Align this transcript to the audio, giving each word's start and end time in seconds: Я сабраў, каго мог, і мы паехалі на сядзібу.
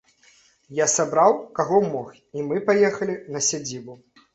Я 0.83 0.87
сабраў, 0.93 1.37
каго 1.61 1.83
мог, 1.93 2.11
і 2.39 2.49
мы 2.51 2.67
паехалі 2.71 3.23
на 3.35 3.49
сядзібу. 3.55 4.05